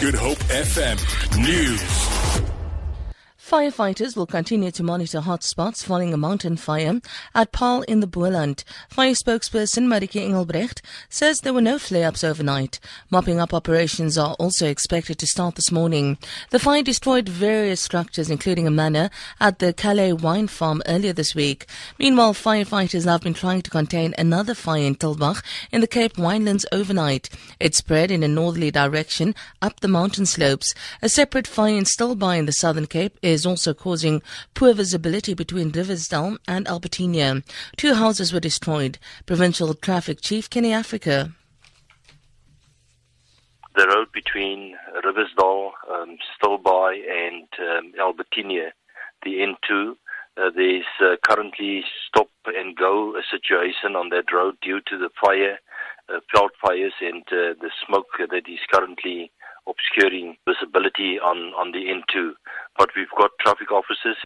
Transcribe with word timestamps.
Good 0.00 0.14
Hope 0.14 0.38
FM 0.50 0.98
News. 1.38 2.03
Firefighters 3.44 4.16
will 4.16 4.24
continue 4.24 4.70
to 4.70 4.82
monitor 4.82 5.20
hotspots 5.20 5.84
following 5.84 6.14
a 6.14 6.16
mountain 6.16 6.56
fire 6.56 7.02
at 7.34 7.52
Paarl 7.52 7.82
in 7.82 8.00
the 8.00 8.06
Boland. 8.06 8.64
Fire 8.88 9.12
spokesperson 9.12 9.84
Marike 9.84 10.18
Engelbrecht 10.18 10.80
says 11.10 11.42
there 11.42 11.52
were 11.52 11.60
no 11.60 11.78
flare-ups 11.78 12.24
overnight. 12.24 12.80
Mopping 13.10 13.38
up 13.38 13.52
operations 13.52 14.16
are 14.16 14.32
also 14.38 14.66
expected 14.66 15.18
to 15.18 15.26
start 15.26 15.56
this 15.56 15.70
morning. 15.70 16.16
The 16.50 16.58
fire 16.58 16.82
destroyed 16.82 17.28
various 17.28 17.82
structures 17.82 18.30
including 18.30 18.66
a 18.66 18.70
manor 18.70 19.10
at 19.38 19.58
the 19.58 19.74
Calais 19.74 20.14
wine 20.14 20.48
farm 20.48 20.82
earlier 20.86 21.12
this 21.12 21.34
week. 21.34 21.66
Meanwhile, 21.98 22.32
firefighters 22.32 23.04
have 23.04 23.20
been 23.20 23.34
trying 23.34 23.60
to 23.60 23.70
contain 23.70 24.14
another 24.16 24.54
fire 24.54 24.84
in 24.84 24.94
Tulbagh 24.94 25.44
in 25.70 25.82
the 25.82 25.86
Cape 25.86 26.14
Winelands 26.14 26.64
overnight. 26.72 27.28
It 27.60 27.74
spread 27.74 28.10
in 28.10 28.22
a 28.22 28.28
northerly 28.28 28.70
direction 28.70 29.34
up 29.60 29.80
the 29.80 29.88
mountain 29.88 30.24
slopes. 30.24 30.74
A 31.02 31.10
separate 31.10 31.46
fire 31.46 31.76
in 31.76 31.84
Stilbaai 31.84 32.38
in 32.38 32.46
the 32.46 32.52
Southern 32.52 32.86
Cape 32.86 33.18
is 33.20 33.33
is 33.34 33.44
also 33.44 33.74
causing 33.74 34.22
poor 34.54 34.72
visibility 34.72 35.34
between 35.34 35.70
Riversdale 35.70 36.38
and 36.48 36.66
Albertinia. 36.66 37.42
Two 37.76 37.94
houses 37.94 38.32
were 38.32 38.40
destroyed. 38.40 38.98
Provincial 39.26 39.74
Traffic 39.74 40.20
Chief 40.22 40.48
Kenny 40.48 40.72
Africa. 40.72 41.32
The 43.76 43.86
road 43.88 44.06
between 44.12 44.76
Riversdale, 45.04 45.72
um, 45.92 46.16
and 46.42 47.48
um, 47.58 47.92
Albertinia, 48.00 48.72
the 49.24 49.32
N2, 49.32 49.96
uh, 50.36 50.50
there's 50.54 50.84
uh, 51.00 51.16
currently 51.28 51.82
stop 52.08 52.28
and 52.46 52.76
go 52.76 53.14
situation 53.30 53.94
on 53.96 54.08
that 54.10 54.32
road 54.32 54.54
due 54.62 54.80
to 54.86 54.98
the 54.98 55.10
fire, 55.20 55.58
uh, 56.08 56.20
fires, 56.64 56.92
and 57.00 57.22
uh, 57.28 57.54
the 57.60 57.70
smoke 57.86 58.06
that 58.18 58.48
is 58.48 58.58
currently 58.72 59.30
obscuring 59.66 60.36
visibility 60.46 61.18
on, 61.18 61.54
on 61.54 61.72
the 61.72 61.86
N2. 61.86 62.32
But 62.78 62.90
we've 62.96 63.06
got 63.16 63.30
traffic 63.40 63.70
officers 63.70 64.16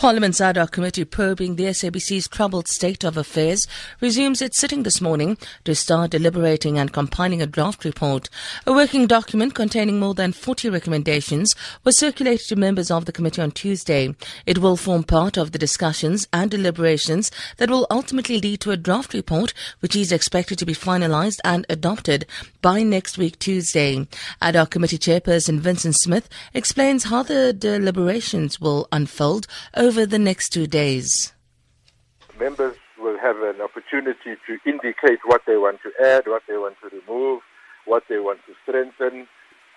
Parliament's 0.00 0.40
ad 0.40 0.56
hoc 0.56 0.72
committee 0.72 1.04
probing 1.04 1.56
the 1.56 1.64
SABC's 1.64 2.26
troubled 2.26 2.66
state 2.66 3.04
of 3.04 3.18
affairs 3.18 3.66
resumes 4.00 4.40
its 4.40 4.58
sitting 4.58 4.82
this 4.82 4.98
morning 4.98 5.36
to 5.64 5.74
start 5.74 6.12
deliberating 6.12 6.78
and 6.78 6.90
compiling 6.90 7.42
a 7.42 7.46
draft 7.46 7.84
report. 7.84 8.30
A 8.66 8.72
working 8.72 9.06
document 9.06 9.54
containing 9.54 10.00
more 10.00 10.14
than 10.14 10.32
40 10.32 10.70
recommendations 10.70 11.54
was 11.84 11.98
circulated 11.98 12.48
to 12.48 12.56
members 12.56 12.90
of 12.90 13.04
the 13.04 13.12
committee 13.12 13.42
on 13.42 13.50
Tuesday. 13.50 14.14
It 14.46 14.56
will 14.56 14.78
form 14.78 15.04
part 15.04 15.36
of 15.36 15.52
the 15.52 15.58
discussions 15.58 16.26
and 16.32 16.50
deliberations 16.50 17.30
that 17.58 17.68
will 17.68 17.86
ultimately 17.90 18.40
lead 18.40 18.62
to 18.62 18.70
a 18.70 18.78
draft 18.78 19.12
report 19.12 19.52
which 19.80 19.94
is 19.94 20.12
expected 20.12 20.58
to 20.60 20.64
be 20.64 20.72
finalized 20.72 21.40
and 21.44 21.66
adopted 21.68 22.24
by 22.62 22.82
next 22.82 23.18
week 23.18 23.38
Tuesday. 23.38 24.08
Ad 24.40 24.54
hoc 24.54 24.70
committee 24.70 24.96
chairperson 24.96 25.58
Vincent 25.58 25.96
Smith 25.96 26.26
explains 26.54 27.04
how 27.04 27.22
the 27.22 27.52
deliberations 27.52 28.58
will 28.58 28.88
unfold 28.92 29.46
over 29.74 29.89
over 29.90 30.06
the 30.06 30.20
next 30.20 30.50
two 30.50 30.68
days? 30.68 31.32
Members 32.38 32.76
will 32.96 33.18
have 33.18 33.38
an 33.42 33.60
opportunity 33.60 34.38
to 34.46 34.52
indicate 34.64 35.18
what 35.26 35.42
they 35.48 35.56
want 35.56 35.78
to 35.82 35.90
add, 35.98 36.22
what 36.28 36.42
they 36.46 36.54
want 36.54 36.76
to 36.78 36.88
remove, 36.94 37.42
what 37.86 38.04
they 38.08 38.20
want 38.20 38.38
to 38.46 38.54
strengthen, 38.62 39.26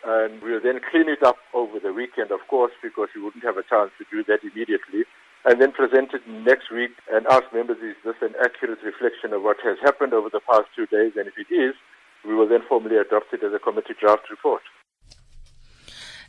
and 0.05 0.43
we'll 0.43 0.61
then 0.61 0.79
clean 0.91 1.09
it 1.09 1.23
up 1.23 1.37
over 1.55 1.79
the 1.79 1.91
weekend, 1.91 2.29
of 2.29 2.41
course, 2.47 2.73
because 2.83 3.09
we 3.15 3.23
wouldn't 3.23 3.43
have 3.43 3.57
a 3.57 3.65
chance 3.65 3.89
to 3.97 4.05
do 4.13 4.23
that 4.29 4.45
immediately, 4.45 5.01
and 5.45 5.59
then 5.59 5.71
present 5.71 6.13
it 6.13 6.21
next 6.29 6.69
week 6.69 6.93
and 7.11 7.25
ask 7.25 7.45
members, 7.51 7.81
is 7.81 7.97
this 8.05 8.21
an 8.21 8.37
accurate 8.37 8.85
reflection 8.85 9.33
of 9.33 9.41
what 9.41 9.57
has 9.65 9.81
happened 9.81 10.13
over 10.13 10.29
the 10.29 10.45
past 10.45 10.69
two 10.75 10.85
days? 10.85 11.13
And 11.17 11.25
if 11.25 11.33
it 11.41 11.49
is, 11.49 11.73
we 12.21 12.35
will 12.35 12.47
then 12.47 12.61
formally 12.69 12.97
adopt 13.01 13.33
it 13.33 13.41
as 13.41 13.51
a 13.51 13.59
committee 13.59 13.97
draft 13.99 14.29
report. 14.29 14.61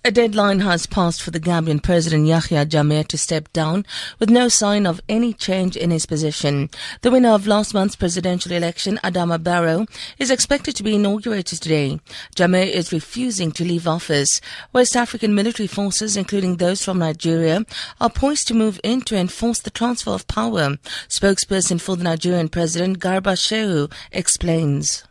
A 0.06 0.10
deadline 0.10 0.60
has 0.60 0.84
passed 0.84 1.22
for 1.22 1.30
the 1.30 1.40
Gambian 1.40 1.82
President 1.82 2.26
Yahya 2.26 2.66
Jammeh 2.66 3.08
to 3.08 3.16
step 3.16 3.50
down 3.54 3.86
with 4.18 4.28
no 4.28 4.48
sign 4.48 4.86
of 4.86 5.00
any 5.08 5.32
change 5.32 5.78
in 5.78 5.90
his 5.90 6.04
position. 6.04 6.68
The 7.00 7.10
winner 7.10 7.30
of 7.30 7.46
last 7.46 7.72
month's 7.72 7.96
presidential 7.96 8.52
election, 8.52 9.00
Adama 9.02 9.42
Barrow, 9.42 9.86
is 10.18 10.30
expected 10.30 10.76
to 10.76 10.82
be 10.82 10.96
inaugurated 10.96 11.58
today. 11.62 12.00
Jammeh 12.36 12.70
is 12.70 12.92
refusing 12.92 13.50
to 13.52 13.64
leave 13.64 13.88
office. 13.88 14.42
West 14.74 14.94
African 14.94 15.34
military 15.34 15.68
forces, 15.68 16.18
including 16.18 16.56
those 16.56 16.84
from 16.84 16.98
Nigeria, 16.98 17.64
are 17.98 18.10
poised 18.10 18.46
to 18.48 18.54
move 18.54 18.78
in 18.84 19.00
to 19.06 19.16
enforce 19.16 19.60
the 19.60 19.70
transfer 19.70 20.10
of 20.10 20.28
power. 20.28 20.76
Spokesperson 21.08 21.80
for 21.80 21.96
the 21.96 22.04
Nigerian 22.04 22.50
president, 22.50 22.98
Garba 22.98 23.38
Shehu, 23.38 23.90
explains 24.12 25.02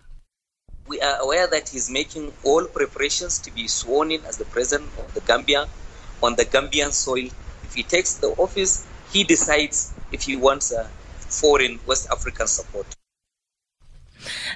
we 0.94 1.02
are 1.02 1.18
aware 1.22 1.48
that 1.48 1.70
he's 1.70 1.90
making 1.90 2.32
all 2.44 2.66
preparations 2.68 3.40
to 3.40 3.50
be 3.50 3.68
sworn 3.68 4.12
in 4.12 4.24
as 4.26 4.38
the 4.38 4.46
president 4.46 4.92
of 5.00 5.12
the 5.16 5.22
Gambia 5.22 5.66
on 6.22 6.36
the 6.36 6.46
Gambian 6.46 6.92
soil. 6.94 7.30
If 7.64 7.74
he 7.74 7.82
takes 7.82 8.14
the 8.20 8.28
office, 8.38 8.86
he 9.12 9.24
decides 9.24 9.92
if 10.12 10.22
he 10.22 10.36
wants 10.36 10.72
a 10.72 10.84
foreign 11.18 11.80
West 11.88 12.08
African 12.12 12.46
support. 12.46 12.86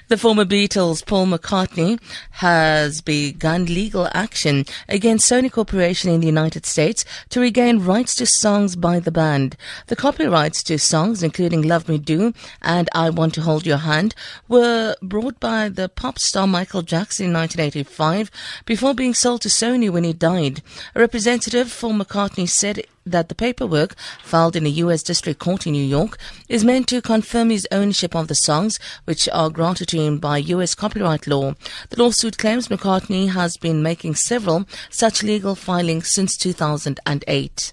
The 0.08 0.16
former 0.16 0.46
Beatles, 0.46 1.04
Paul 1.04 1.26
McCartney, 1.26 2.00
has 2.30 3.02
begun 3.02 3.66
legal 3.66 4.08
action 4.14 4.64
against 4.88 5.30
Sony 5.30 5.52
Corporation 5.52 6.10
in 6.10 6.22
the 6.22 6.26
United 6.26 6.64
States 6.64 7.04
to 7.28 7.40
regain 7.40 7.80
rights 7.80 8.14
to 8.14 8.24
songs 8.24 8.74
by 8.74 9.00
the 9.00 9.10
band. 9.10 9.54
The 9.88 9.96
copyrights 9.96 10.62
to 10.62 10.78
songs, 10.78 11.22
including 11.22 11.60
Love 11.60 11.90
Me 11.90 11.98
Do 11.98 12.32
and 12.62 12.88
I 12.94 13.10
Want 13.10 13.34
to 13.34 13.42
Hold 13.42 13.66
Your 13.66 13.76
Hand, 13.76 14.14
were 14.48 14.96
brought 15.02 15.38
by 15.40 15.68
the 15.68 15.90
pop 15.90 16.18
star 16.18 16.46
Michael 16.46 16.80
Jackson 16.80 17.26
in 17.26 17.34
1985 17.34 18.30
before 18.64 18.94
being 18.94 19.12
sold 19.12 19.42
to 19.42 19.50
Sony 19.50 19.90
when 19.90 20.04
he 20.04 20.14
died. 20.14 20.62
A 20.94 21.00
representative 21.00 21.70
for 21.70 21.92
McCartney 21.92 22.48
said 22.48 22.82
that 23.12 23.28
the 23.28 23.34
paperwork 23.34 23.94
filed 24.22 24.56
in 24.56 24.66
a 24.66 24.80
U.S. 24.84 25.02
District 25.02 25.38
Court 25.38 25.66
in 25.66 25.72
New 25.72 25.84
York 25.84 26.18
is 26.48 26.64
meant 26.64 26.88
to 26.88 27.02
confirm 27.02 27.50
his 27.50 27.66
ownership 27.70 28.14
of 28.14 28.28
the 28.28 28.34
songs, 28.34 28.78
which 29.04 29.28
are 29.30 29.50
granted 29.50 29.88
to 29.88 29.98
him 29.98 30.18
by 30.18 30.38
U.S. 30.38 30.74
copyright 30.74 31.26
law. 31.26 31.54
The 31.90 32.02
lawsuit 32.02 32.38
claims 32.38 32.68
McCartney 32.68 33.30
has 33.30 33.56
been 33.56 33.82
making 33.82 34.16
several 34.16 34.66
such 34.90 35.22
legal 35.22 35.54
filings 35.54 36.12
since 36.12 36.36
2008. 36.36 37.72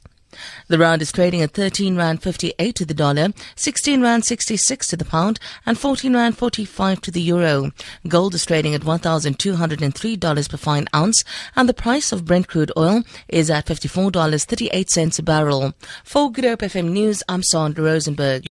The 0.68 0.78
rand 0.78 1.02
is 1.02 1.12
trading 1.12 1.42
at 1.42 1.52
13 1.52 1.96
rand 1.96 2.22
58 2.22 2.76
to 2.76 2.86
the 2.86 2.94
dollar, 2.94 3.30
16 3.56 4.02
rand 4.02 4.26
66 4.26 4.88
to 4.88 4.98
the 4.98 5.06
pound, 5.06 5.40
and 5.66 5.78
14 5.78 6.14
rand 6.14 6.38
45 6.38 7.02
to 7.02 7.12
the 7.12 7.22
euro. 7.22 7.72
Gold 8.08 8.36
is 8.36 8.46
trading 8.46 8.74
at 8.74 8.82
$1,203 8.82 10.50
per 10.50 10.58
fine 10.58 10.88
ounce, 10.94 11.24
and 11.56 11.70
the 11.70 11.74
price 11.74 12.12
of 12.12 12.26
Brent 12.26 12.48
crude 12.48 12.72
oil 12.78 13.04
is 13.28 13.50
at 13.50 13.66
$54.38 13.66 15.20
a 15.20 15.24
barrel. 15.24 15.74
For 16.04 16.32
Good 16.32 16.46
Hope 16.46 16.60
FM 16.60 16.92
News, 16.92 17.24
I'm 17.30 17.44
Sandra 17.44 17.86
Rosenberg. 17.86 18.44